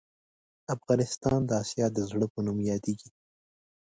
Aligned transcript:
افغانستان 0.75 1.39
د 1.45 1.51
اسیا 1.61 1.87
د 1.95 1.99
زړه 2.09 2.25
په 2.33 2.39
نوم 2.45 2.57
یادیږې 2.69 3.09